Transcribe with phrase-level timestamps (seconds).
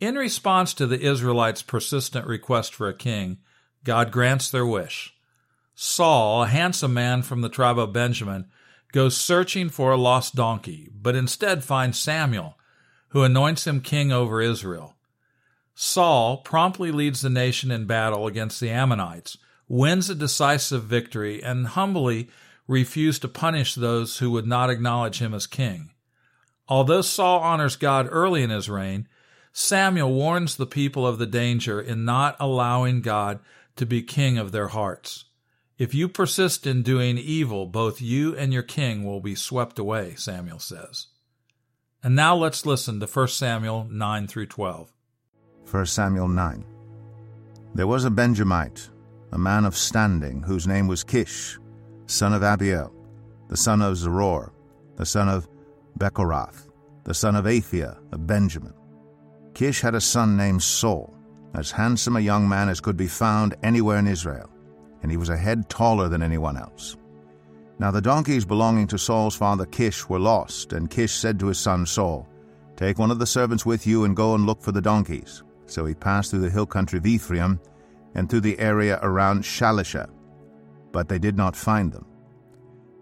[0.00, 3.38] In response to the Israelites' persistent request for a king,
[3.84, 5.14] God grants their wish.
[5.74, 8.46] Saul, a handsome man from the tribe of Benjamin,
[8.92, 12.58] goes searching for a lost donkey, but instead finds Samuel,
[13.08, 14.94] who anoints him king over Israel.
[15.74, 19.36] Saul promptly leads the nation in battle against the Ammonites,
[19.68, 22.28] wins a decisive victory, and humbly
[22.68, 25.90] refused to punish those who would not acknowledge him as king.
[26.68, 29.08] Although Saul honors God early in his reign,
[29.56, 33.38] Samuel warns the people of the danger in not allowing God
[33.76, 35.26] to be king of their hearts.
[35.78, 40.16] If you persist in doing evil, both you and your king will be swept away,
[40.16, 41.06] Samuel says.
[42.02, 44.92] And now let's listen to 1 Samuel 9 through 12.
[45.70, 46.64] 1 Samuel 9.
[47.76, 48.90] There was a Benjamite,
[49.30, 51.60] a man of standing, whose name was Kish,
[52.06, 52.92] son of Abiel,
[53.48, 54.50] the son of Zeror,
[54.96, 55.48] the son of
[55.96, 56.68] Bechorath,
[57.04, 58.74] the son of Aphiah of Benjamin.
[59.54, 61.14] Kish had a son named Saul,
[61.54, 64.50] as handsome a young man as could be found anywhere in Israel,
[65.02, 66.96] and he was a head taller than anyone else.
[67.78, 71.58] Now the donkeys belonging to Saul's father Kish were lost, and Kish said to his
[71.58, 72.28] son Saul,
[72.76, 75.44] Take one of the servants with you and go and look for the donkeys.
[75.66, 77.60] So he passed through the hill country of Ephraim
[78.16, 80.10] and through the area around Shalisha,
[80.92, 82.06] but they did not find them.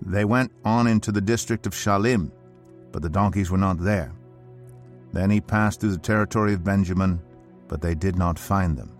[0.02, 2.30] They went on into the district of Shaalim,
[2.92, 4.12] but the donkeys were not there.
[5.12, 7.20] Then he passed through the territory of Benjamin,
[7.68, 8.96] but they did not find them.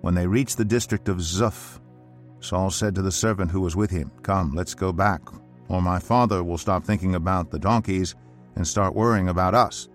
[0.00, 1.80] When they reached the district of Zuph,
[2.40, 5.20] Saul said to the servant who was with him, Come, let's go back,
[5.68, 8.14] or my father will stop thinking about the donkeys
[8.56, 9.88] and start worrying about us.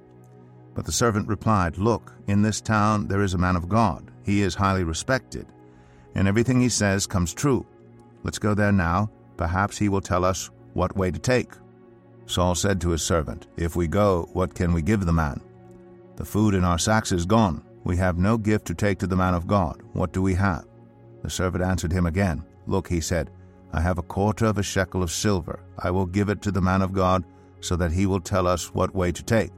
[0.74, 4.12] But the servant replied, Look, in this town there is a man of God.
[4.24, 5.48] He is highly respected,
[6.16, 7.66] and everything he says comes true.
[8.24, 9.10] Let's go there now.
[9.38, 11.52] Perhaps he will tell us what way to take.
[12.28, 15.42] Saul said to his servant, If we go, what can we give the man?
[16.18, 17.64] The food in our sacks is gone.
[17.86, 19.82] We have no gift to take to the man of God.
[19.94, 20.66] What do we have?
[21.24, 22.44] The servant answered him again.
[22.68, 23.32] Look, he said,
[23.72, 25.62] I have a quarter of a shekel of silver.
[25.80, 27.24] I will give it to the man of God,
[27.62, 29.52] so that he will tell us what way to take.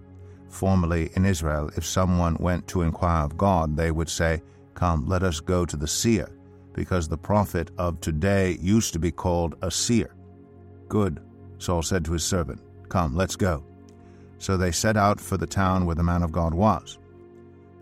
[0.48, 4.42] Formerly in Israel, if someone went to inquire of God, they would say,
[4.76, 6.30] Come, let us go to the seer,
[6.74, 10.16] because the prophet of today used to be called a seer.
[10.88, 11.20] Good,
[11.60, 13.64] Saul said to his servant, Come, let's go.
[14.40, 16.98] So they set out for the town where the man of God was.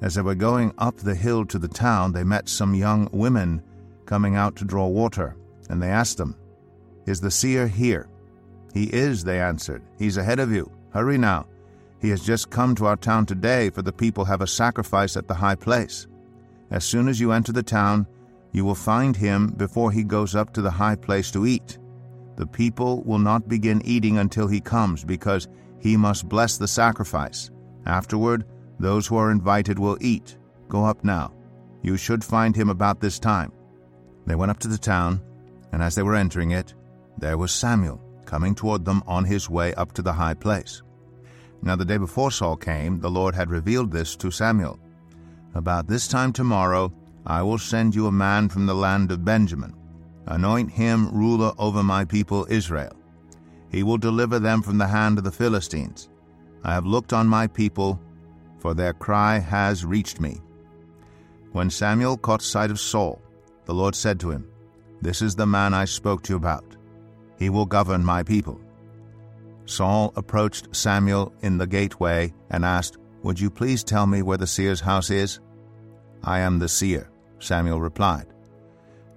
[0.02, 3.64] As they were going up the hill to the town, they met some young women
[4.06, 5.36] coming out to draw water,
[5.70, 6.36] and they asked them,
[7.06, 8.10] Is the seer here?
[8.74, 9.82] He is, they answered.
[9.98, 10.72] He's ahead of you.
[10.92, 11.48] Hurry now.
[12.00, 15.28] He has just come to our town today, for the people have a sacrifice at
[15.28, 16.08] the high place.
[16.70, 18.06] As soon as you enter the town,
[18.52, 21.80] you will find him before he goes up to the high place to eat.
[22.38, 25.48] The people will not begin eating until he comes, because
[25.80, 27.50] he must bless the sacrifice.
[27.88, 28.46] Afterward,
[28.80, 30.38] those who are invited will eat.
[30.70, 31.34] Go up now.
[31.82, 33.52] You should find him about this time.
[34.28, 35.20] They went up to the town,
[35.72, 36.76] and as they were entering it,
[37.18, 40.84] there was Samuel coming toward them on his way up to the high place.
[41.64, 44.80] Now the day before Saul came, the Lord had revealed this to Samuel.
[45.56, 46.94] About this time tomorrow,
[47.26, 49.74] I will send you a man from the land of Benjamin
[50.28, 52.96] Anoint him ruler over my people Israel.
[53.72, 56.10] He will deliver them from the hand of the Philistines.
[56.64, 58.00] I have looked on my people,
[58.60, 60.42] for their cry has reached me.
[61.54, 63.22] When Samuel caught sight of Saul,
[63.66, 64.50] the Lord said to him,
[65.02, 66.76] This is the man I spoke to you about.
[67.40, 68.60] He will govern my people.
[69.66, 74.48] Saul approached Samuel in the gateway and asked, Would you please tell me where the
[74.48, 75.40] seer's house is?
[76.24, 77.10] I am the seer,
[77.40, 78.28] Samuel replied.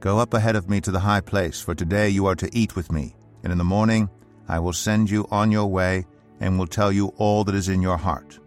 [0.00, 2.74] Go up ahead of me to the high place, for today you are to eat
[2.74, 4.08] with me, and in the morning
[4.48, 6.06] I will send you on your way
[6.40, 8.38] and will tell you all that is in your heart.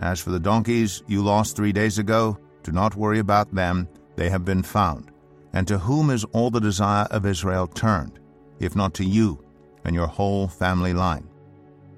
[0.00, 4.30] As for the donkeys you lost three days ago, do not worry about them, they
[4.30, 5.10] have been found.
[5.52, 8.18] And to whom is all the desire of Israel turned,
[8.58, 9.44] if not to you
[9.84, 11.28] and your whole family line?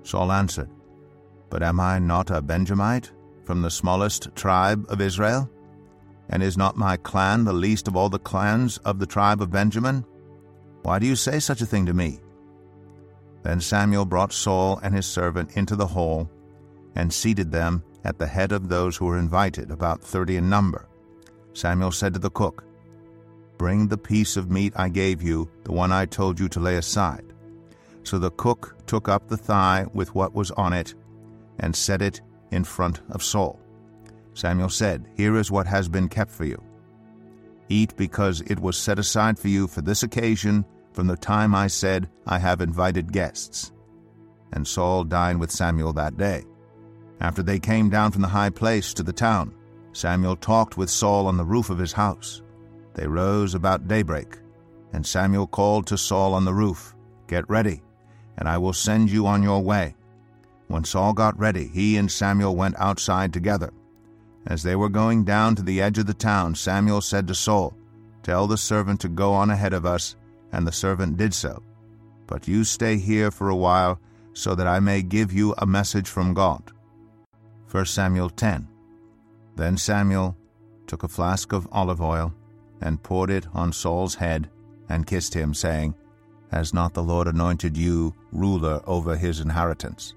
[0.03, 0.71] Saul answered,
[1.51, 3.13] But am I not a Benjamite,
[3.45, 5.49] from the smallest tribe of Israel?
[6.29, 9.51] And is not my clan the least of all the clans of the tribe of
[9.51, 10.05] Benjamin?
[10.83, 12.21] Why do you say such a thing to me?
[13.43, 16.31] Then Samuel brought Saul and his servant into the hall,
[16.95, 20.89] and seated them at the head of those who were invited, about thirty in number.
[21.53, 22.65] Samuel said to the cook,
[23.59, 26.77] Bring the piece of meat I gave you, the one I told you to lay
[26.77, 27.25] aside.
[28.03, 30.95] So the cook took up the thigh with what was on it
[31.61, 33.61] and set it in front of Saul.
[34.35, 36.63] Samuel said, Here is what has been kept for you.
[37.69, 41.67] Eat because it was set aside for you for this occasion from the time I
[41.67, 43.73] said, I have invited guests.
[44.53, 46.45] And Saul dined with Samuel that day.
[47.21, 49.55] After they came down from the high place to the town,
[49.93, 52.43] Samuel talked with Saul on the roof of his house.
[52.95, 54.39] They rose about daybreak,
[54.93, 56.95] and Samuel called to Saul on the roof,
[57.27, 57.83] Get ready,
[58.37, 59.97] and I will send you on your way.
[60.69, 63.73] When Saul got ready, he and Samuel went outside together.
[64.47, 67.75] As they were going down to the edge of the town, Samuel said to Saul,
[68.23, 70.17] Tell the servant to go on ahead of us,
[70.53, 71.63] and the servant did so.
[72.27, 74.01] But you stay here for a while,
[74.33, 76.73] so that I may give you a message from God.
[77.71, 78.69] 1 Samuel 10
[79.57, 80.37] Then Samuel
[80.87, 82.33] took a flask of olive oil,
[82.81, 84.51] and poured it on Saul's head,
[84.89, 85.95] and kissed him, saying,
[86.51, 90.15] Has not the Lord anointed you ruler over his inheritance?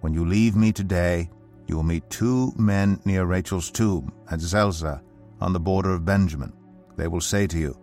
[0.00, 1.28] When you leave me today,
[1.68, 5.02] you will meet two men near Rachel's tomb at Zelzah
[5.40, 6.52] on the border of Benjamin.
[6.96, 7.78] They will say to you,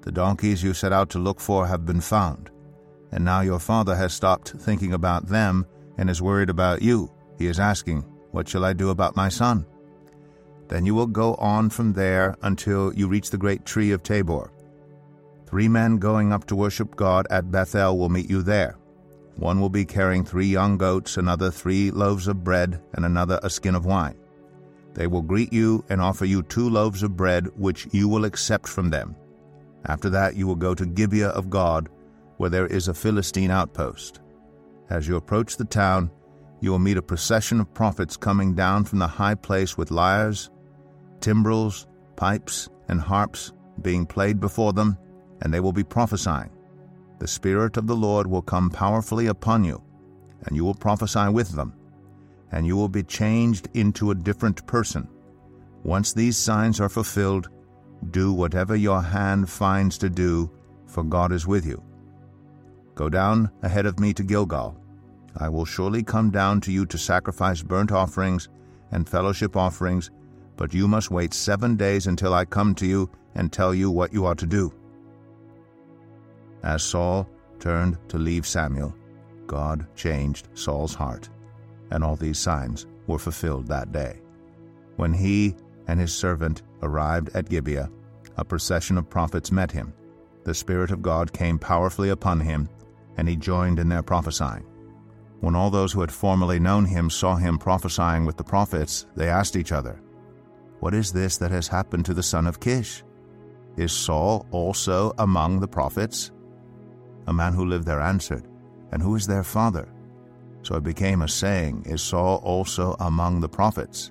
[0.00, 2.50] The donkeys you set out to look for have been found.
[3.12, 5.66] And now your father has stopped thinking about them
[5.98, 7.12] and is worried about you.
[7.38, 8.00] He is asking,
[8.32, 9.66] What shall I do about my son?
[10.68, 14.50] Then you will go on from there until you reach the great tree of Tabor.
[15.46, 18.76] Three men going up to worship God at Bethel will meet you there.
[19.36, 23.50] One will be carrying three young goats, another three loaves of bread, and another a
[23.50, 24.16] skin of wine.
[24.94, 28.66] They will greet you and offer you two loaves of bread, which you will accept
[28.66, 29.14] from them.
[29.84, 31.90] After that, you will go to Gibeah of God,
[32.38, 34.20] where there is a Philistine outpost.
[34.88, 36.10] As you approach the town,
[36.60, 40.50] you will meet a procession of prophets coming down from the high place with lyres,
[41.20, 41.86] timbrels,
[42.16, 43.52] pipes, and harps
[43.82, 44.96] being played before them,
[45.42, 46.50] and they will be prophesying.
[47.18, 49.82] The Spirit of the Lord will come powerfully upon you,
[50.44, 51.72] and you will prophesy with them,
[52.52, 55.08] and you will be changed into a different person.
[55.82, 57.48] Once these signs are fulfilled,
[58.10, 60.50] do whatever your hand finds to do,
[60.86, 61.82] for God is with you.
[62.94, 64.78] Go down ahead of me to Gilgal.
[65.36, 68.48] I will surely come down to you to sacrifice burnt offerings
[68.90, 70.10] and fellowship offerings,
[70.56, 74.12] but you must wait seven days until I come to you and tell you what
[74.12, 74.72] you are to do.
[76.66, 77.28] As Saul
[77.60, 78.92] turned to leave Samuel,
[79.46, 81.28] God changed Saul's heart,
[81.92, 84.20] and all these signs were fulfilled that day.
[84.96, 85.54] When he
[85.86, 87.88] and his servant arrived at Gibeah,
[88.36, 89.94] a procession of prophets met him.
[90.42, 92.68] The Spirit of God came powerfully upon him,
[93.16, 94.66] and he joined in their prophesying.
[95.38, 99.28] When all those who had formerly known him saw him prophesying with the prophets, they
[99.28, 100.00] asked each other,
[100.80, 103.04] What is this that has happened to the son of Kish?
[103.76, 106.32] Is Saul also among the prophets?
[107.26, 108.46] A man who lived there answered,
[108.92, 109.88] And who is their father?
[110.62, 114.10] So it became a saying, Is Saul also among the prophets?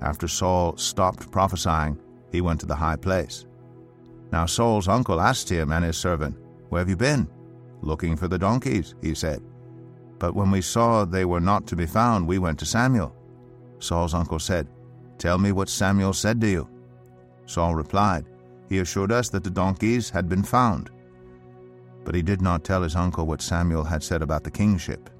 [0.00, 1.98] After Saul stopped prophesying,
[2.30, 3.46] he went to the high place.
[4.32, 6.36] Now Saul's uncle asked him and his servant,
[6.68, 7.28] Where have you been?
[7.80, 9.42] Looking for the donkeys, he said.
[10.18, 13.14] But when we saw they were not to be found, we went to Samuel.
[13.78, 14.66] Saul's uncle said,
[15.18, 16.68] Tell me what Samuel said to you.
[17.46, 18.26] Saul replied,
[18.68, 20.90] He assured us that the donkeys had been found.
[22.06, 25.10] But he did not tell his uncle what Samuel had said about the kingship.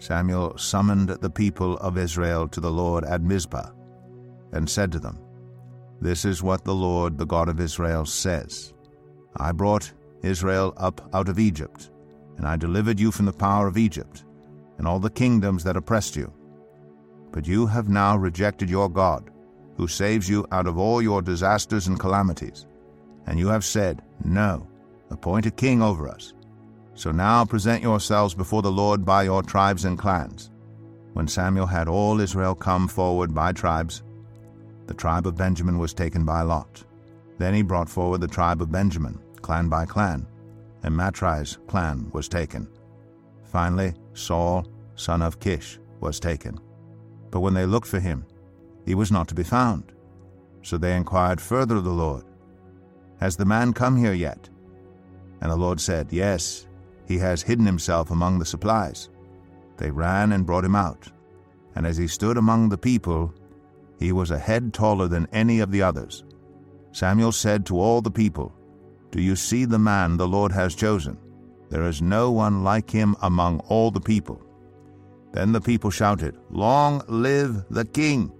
[0.00, 3.70] Samuel summoned the people of Israel to the Lord at Mizpah,
[4.52, 5.20] and said to them,
[6.00, 8.74] This is what the Lord, the God of Israel, says
[9.36, 11.90] I brought Israel up out of Egypt,
[12.38, 14.24] and I delivered you from the power of Egypt,
[14.78, 16.32] and all the kingdoms that oppressed you.
[17.30, 19.30] But you have now rejected your God,
[19.76, 22.66] who saves you out of all your disasters and calamities.
[23.26, 24.66] And you have said, No,
[25.10, 26.34] appoint a king over us.
[26.94, 30.50] So now present yourselves before the Lord by your tribes and clans.
[31.14, 34.02] When Samuel had all Israel come forward by tribes,
[34.86, 36.84] the tribe of Benjamin was taken by Lot.
[37.38, 40.26] Then he brought forward the tribe of Benjamin, clan by clan,
[40.82, 42.68] and Matri's clan was taken.
[43.44, 46.58] Finally, Saul, son of Kish, was taken.
[47.30, 48.26] But when they looked for him,
[48.84, 49.92] he was not to be found.
[50.62, 52.24] So they inquired further of the Lord,
[53.20, 54.48] Has the man come here yet?
[55.40, 56.66] And the Lord said, Yes,
[57.06, 59.08] he has hidden himself among the supplies.
[59.76, 61.10] They ran and brought him out.
[61.74, 63.32] And as he stood among the people,
[63.98, 66.24] he was a head taller than any of the others.
[66.92, 68.52] Samuel said to all the people,
[69.10, 71.18] Do you see the man the Lord has chosen?
[71.68, 74.42] There is no one like him among all the people.
[75.32, 78.32] Then the people shouted, Long live the king!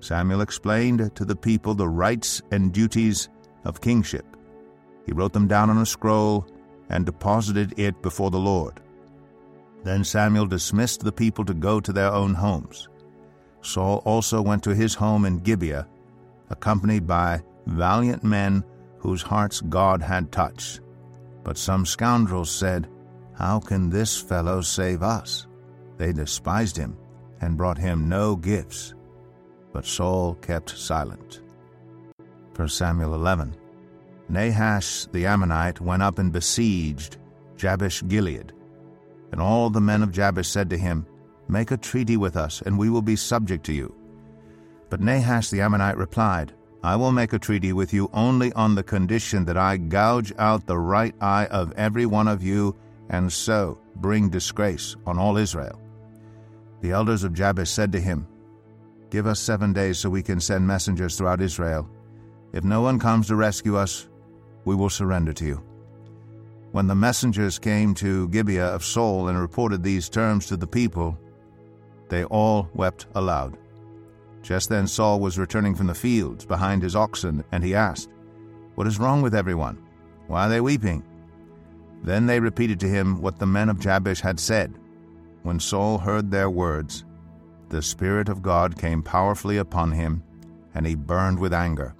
[0.00, 3.28] Samuel explained to the people the rights and duties
[3.64, 4.31] of kingship.
[5.06, 6.46] He wrote them down on a scroll
[6.88, 8.80] and deposited it before the Lord.
[9.84, 12.88] Then Samuel dismissed the people to go to their own homes.
[13.62, 15.86] Saul also went to his home in Gibeah,
[16.50, 18.64] accompanied by valiant men
[18.98, 20.80] whose hearts God had touched.
[21.42, 22.88] But some scoundrels said,
[23.34, 25.46] How can this fellow save us?
[25.96, 26.96] They despised him
[27.40, 28.94] and brought him no gifts.
[29.72, 31.40] But Saul kept silent.
[32.54, 33.56] 1 Samuel 11.
[34.28, 37.18] Nahash the Ammonite went up and besieged
[37.56, 38.52] Jabesh Gilead.
[39.30, 41.06] And all the men of Jabesh said to him,
[41.48, 43.94] Make a treaty with us, and we will be subject to you.
[44.90, 46.52] But Nahash the Ammonite replied,
[46.84, 50.66] I will make a treaty with you only on the condition that I gouge out
[50.66, 52.74] the right eye of every one of you,
[53.08, 55.80] and so bring disgrace on all Israel.
[56.80, 58.26] The elders of Jabesh said to him,
[59.10, 61.88] Give us seven days so we can send messengers throughout Israel.
[62.52, 64.08] If no one comes to rescue us,
[64.64, 65.62] we will surrender to you.
[66.72, 71.18] When the messengers came to Gibeah of Saul and reported these terms to the people,
[72.08, 73.58] they all wept aloud.
[74.42, 78.10] Just then Saul was returning from the fields behind his oxen, and he asked,
[78.74, 79.82] What is wrong with everyone?
[80.26, 81.04] Why are they weeping?
[82.02, 84.74] Then they repeated to him what the men of Jabesh had said.
[85.42, 87.04] When Saul heard their words,
[87.68, 90.22] the Spirit of God came powerfully upon him,
[90.74, 91.94] and he burned with anger.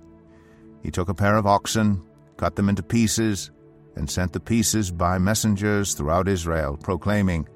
[0.83, 2.03] He took a pair of oxen,
[2.43, 3.53] cut them into pieces,
[3.95, 7.49] and sent the pieces by messengers throughout Israel, proclaiming,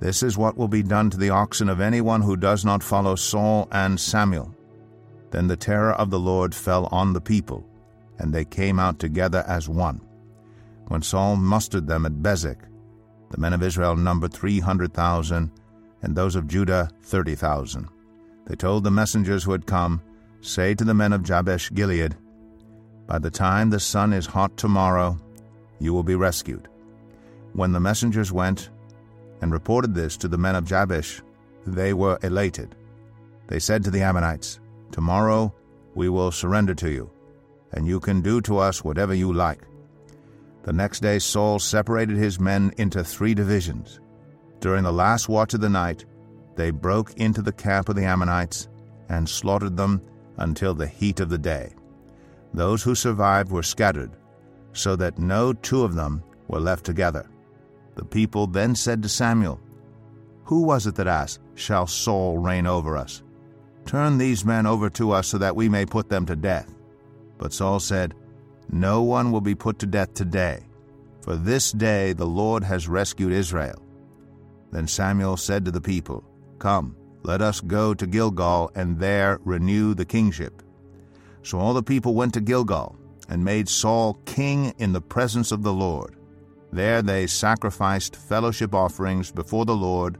[0.00, 3.14] This is what will be done to the oxen of anyone who does not follow
[3.14, 4.54] Saul and Samuel.
[5.32, 7.62] Then the terror of the Lord fell on the people,
[8.18, 10.00] and they came out together as one.
[10.88, 12.60] When Saul mustered them at Bezek,
[13.28, 15.50] the men of Israel numbered three hundred thousand,
[16.00, 17.86] and those of Judah thirty thousand.
[18.46, 20.00] They told the messengers who had come,
[20.40, 22.16] Say to the men of Jabesh Gilead,
[23.06, 25.18] By the time the sun is hot tomorrow,
[25.78, 26.68] you will be rescued.
[27.52, 28.70] When the messengers went
[29.40, 31.20] and reported this to the men of Jabesh,
[31.66, 32.74] they were elated.
[33.48, 34.60] They said to the Ammonites,
[34.92, 35.52] Tomorrow
[35.94, 37.10] we will surrender to you,
[37.72, 39.62] and you can do to us whatever you like.
[40.62, 44.00] The next day Saul separated his men into three divisions.
[44.60, 46.04] During the last watch of the night,
[46.54, 48.68] they broke into the camp of the Ammonites
[49.08, 50.00] and slaughtered them
[50.36, 51.74] until the heat of the day.
[52.54, 54.12] Those who survived were scattered,
[54.72, 57.28] so that no two of them were left together.
[57.94, 59.60] The people then said to Samuel,
[60.44, 63.22] Who was it that asked, Shall Saul reign over us?
[63.84, 66.74] Turn these men over to us so that we may put them to death.
[67.38, 68.14] But Saul said,
[68.70, 70.60] No one will be put to death today,
[71.20, 73.82] for this day the Lord has rescued Israel.
[74.70, 76.24] Then Samuel said to the people,
[76.58, 80.62] Come, let us go to Gilgal and there renew the kingship.
[81.42, 82.96] So all the people went to Gilgal
[83.28, 86.16] and made Saul king in the presence of the Lord.
[86.72, 90.18] There they sacrificed fellowship offerings before the Lord,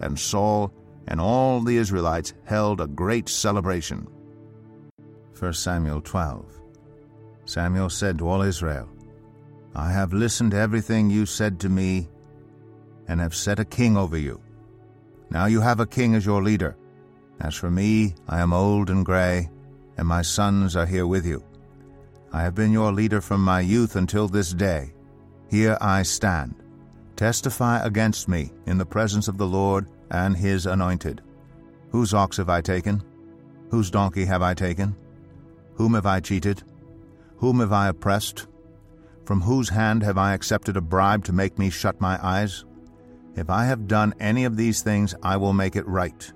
[0.00, 0.72] and Saul
[1.08, 4.06] and all the Israelites held a great celebration.
[5.38, 6.60] 1 Samuel 12
[7.44, 8.88] Samuel said to all Israel,
[9.74, 12.08] I have listened to everything you said to me,
[13.06, 14.40] and have set a king over you.
[15.30, 16.76] Now you have a king as your leader.
[17.40, 19.48] As for me, I am old and gray,
[19.98, 21.44] and my sons are here with you.
[22.32, 24.92] I have been your leader from my youth until this day.
[25.50, 26.54] Here I stand.
[27.16, 31.20] Testify against me in the presence of the Lord and his anointed.
[31.90, 33.02] Whose ox have I taken?
[33.70, 34.96] Whose donkey have I taken?
[35.74, 36.62] Whom have I cheated?
[37.36, 38.46] Whom have I oppressed?
[39.24, 42.64] From whose hand have I accepted a bribe to make me shut my eyes?
[43.36, 46.32] If I have done any of these things, I will make it right.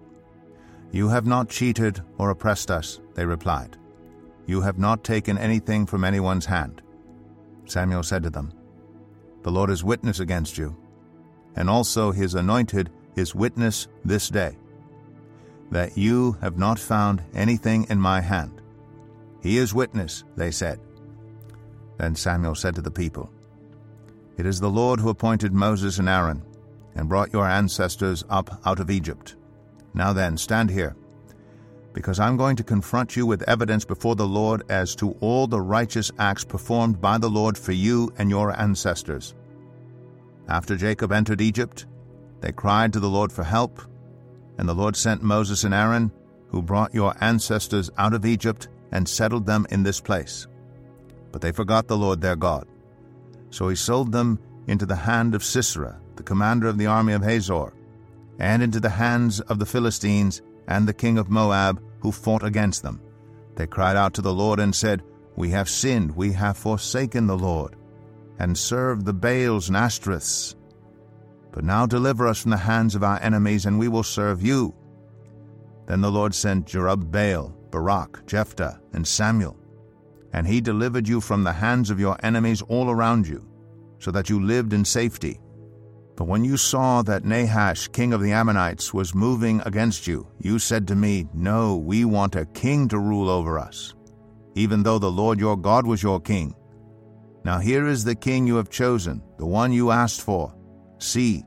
[0.92, 3.78] You have not cheated or oppressed us, they replied.
[4.46, 6.82] You have not taken anything from anyone's hand.
[7.64, 8.52] Samuel said to them,
[9.42, 10.76] The Lord is witness against you,
[11.56, 14.58] and also his anointed is witness this day,
[15.70, 18.61] that you have not found anything in my hand.
[19.42, 20.78] He is witness, they said.
[21.96, 23.30] Then Samuel said to the people,
[24.37, 26.42] It is the Lord who appointed Moses and Aaron,
[26.94, 29.37] and brought your ancestors up out of Egypt.
[29.94, 30.96] Now then, stand here
[31.92, 35.61] because I'm going to confront you with evidence before the Lord as to all the
[35.61, 39.34] righteous acts performed by the Lord for you and your ancestors.
[40.49, 41.87] After Jacob entered Egypt,
[42.40, 43.80] they cried to the Lord for help,
[44.58, 46.11] and the Lord sent Moses and Aaron,
[46.49, 50.46] who brought your ancestors out of Egypt and settled them in this place.
[51.30, 52.66] But they forgot the Lord their God.
[53.50, 57.22] So he sold them into the hand of Sisera, the commander of the army of
[57.22, 57.72] Hazor,
[58.42, 62.82] and into the hands of the Philistines and the king of Moab, who fought against
[62.82, 63.00] them.
[63.54, 65.02] They cried out to the Lord and said,
[65.37, 67.76] We have sinned, we have forsaken the Lord,
[68.40, 70.56] and served the Baals and Ashtoreths.
[71.52, 74.75] But now deliver us from the hands of our enemies, and we will serve you.
[75.87, 79.56] Then the Lord sent Jerubbaal, Barak, Jephthah, and Samuel,
[80.32, 83.46] and he delivered you from the hands of your enemies all around you,
[84.00, 85.38] so that you lived in safety.
[86.16, 90.59] But when you saw that Nahash, king of the Ammonites, was moving against you, you
[90.59, 93.95] said to me, No, we want a king to rule over us,
[94.54, 96.54] even though the Lord your God was your king.
[97.45, 100.54] Now here is the king you have chosen, the one you asked for.
[100.99, 101.45] See,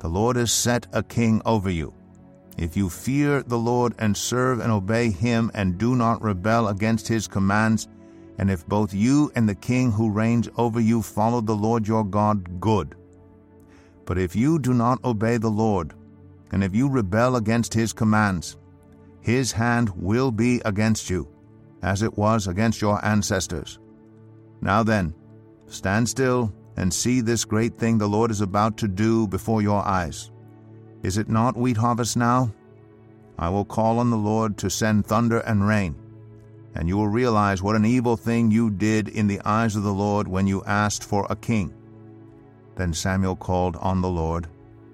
[0.00, 1.94] the Lord has set a king over you.
[2.58, 7.08] If you fear the Lord and serve and obey him and do not rebel against
[7.08, 7.88] his commands,
[8.38, 12.04] and if both you and the king who reigns over you follow the Lord your
[12.04, 12.96] God, good.
[14.04, 15.94] But if you do not obey the Lord,
[16.50, 18.56] and if you rebel against his commands,
[19.20, 21.28] his hand will be against you,
[21.82, 23.78] as it was against your ancestors.
[24.60, 25.14] Now then,
[25.66, 29.86] stand still and see this great thing the Lord is about to do before your
[29.86, 30.30] eyes.
[31.02, 32.52] Is it not wheat harvest now?
[33.38, 35.96] I will call on the Lord to send thunder and rain,
[36.74, 39.92] and you will realize what an evil thing you did in the eyes of the
[39.92, 41.74] Lord when you asked for a king.
[42.82, 44.48] Then Samuel called on the Lord,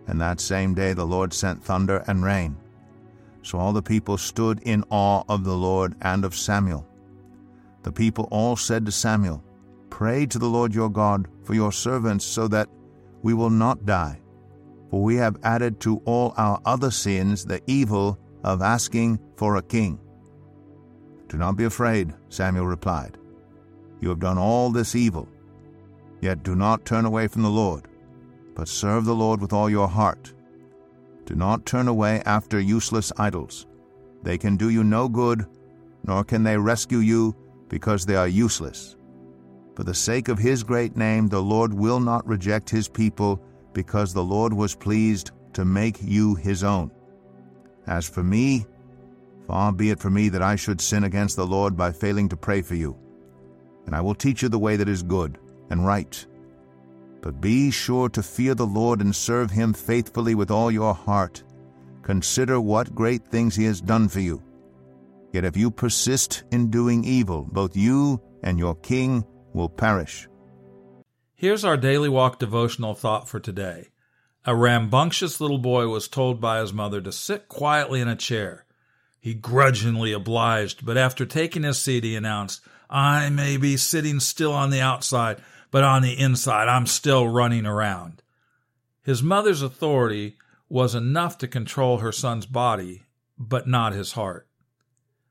[0.09, 2.55] and that same day the Lord sent thunder and rain.
[3.43, 6.87] So all the people stood in awe of the Lord and of Samuel.
[7.85, 9.43] The people all said to Samuel,
[9.89, 12.69] Pray to the Lord your God for your servants so that
[13.23, 14.21] we will not die.
[14.91, 19.63] For we have added to all our other sins the evil of asking for a
[19.63, 19.99] king.
[21.29, 23.17] Do not be afraid, Samuel replied.
[24.03, 25.27] You have done all this evil
[26.21, 27.87] Yet do not turn away from the Lord,
[28.55, 30.33] but serve the Lord with all your heart.
[31.27, 33.67] Do not turn away after useless idols.
[34.23, 35.47] They can do you no good,
[36.05, 37.37] nor can they rescue you,
[37.69, 38.97] because they are useless.
[39.77, 43.41] For the sake of his great name, the Lord will not reject his people,
[43.73, 46.91] because the Lord was pleased to make you his own.
[47.87, 48.67] As for me,
[49.47, 52.37] far be it from me that I should sin against the Lord by failing to
[52.37, 52.97] pray for you.
[53.87, 55.39] And I will teach you the way that is good
[55.71, 56.27] and right.
[57.21, 61.43] But be sure to fear the Lord and serve him faithfully with all your heart.
[62.03, 64.43] Consider what great things he has done for you.
[65.33, 70.29] Yet if you persist in doing evil, both you and your king will perish.
[71.35, 73.89] Here's our daily walk devotional thought for today.
[74.45, 78.65] A rambunctious little boy was told by his mother to sit quietly in a chair.
[79.21, 84.53] He grudgingly obliged, but after taking his seat, he announced, I may be sitting still
[84.53, 88.23] on the outside, but on the inside, I'm still running around.
[89.03, 90.37] His mother's authority
[90.69, 93.05] was enough to control her son's body,
[93.39, 94.47] but not his heart.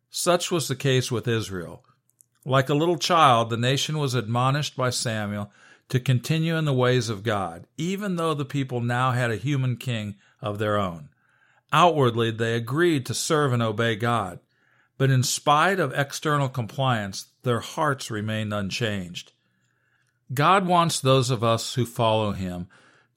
[0.10, 1.84] Such was the case with Israel.
[2.46, 5.52] Like a little child, the nation was admonished by Samuel
[5.90, 9.78] to continue in the ways of God, even though the people now had a human
[9.78, 11.10] king of their own.
[11.72, 14.40] Outwardly, they agreed to serve and obey God,
[14.98, 19.34] but in spite of external compliance, their hearts remained unchanged.
[20.34, 22.68] God wants those of us who follow Him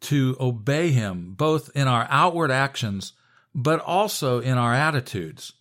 [0.02, 3.12] to obey Him both in our outward actions,
[3.54, 5.52] but also in our attitudes.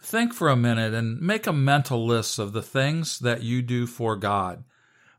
[0.00, 3.86] Think for a minute and make a mental list of the things that you do
[3.86, 4.64] for God.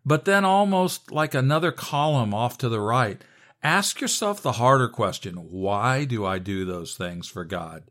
[0.06, 3.24] But then, almost like another column off to the right,
[3.64, 7.84] ask yourself the harder question why do I do those things for God?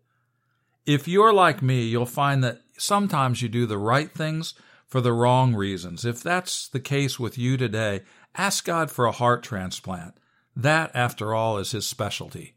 [0.85, 4.55] If you're like me, you'll find that sometimes you do the right things
[4.93, 6.05] for the wrong reasons.
[6.05, 8.03] If that's the case with you today,
[8.37, 10.19] ask God for a heart transplant.
[10.55, 12.57] That, after all, is His specialty.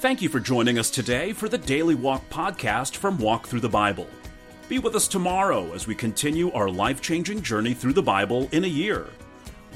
[0.00, 3.68] Thank you for joining us today for the Daily Walk podcast from Walk Thru the
[3.68, 4.08] Bible.
[4.68, 8.64] Be with us tomorrow as we continue our life changing journey through the Bible in
[8.64, 9.06] a year.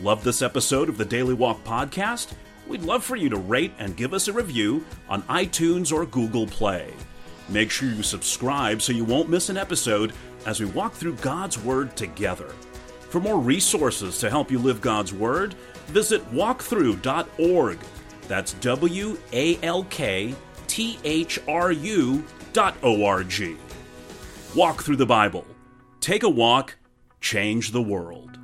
[0.01, 2.33] Love this episode of the Daily Walk podcast?
[2.67, 6.49] We'd love for you to rate and give us a review on iTunes or Google
[6.49, 6.93] Play.
[7.49, 10.13] Make sure you subscribe so you won't miss an episode
[10.47, 12.49] as we walk through God's Word together.
[13.09, 15.55] For more resources to help you live God's Word,
[15.87, 17.79] visit walkthru.org.
[18.29, 20.35] That's W A L K
[20.67, 23.57] T H R U dot O R G.
[24.55, 25.45] Walk Thru the Bible.
[26.01, 26.77] Take a walk,
[27.21, 28.36] change the world.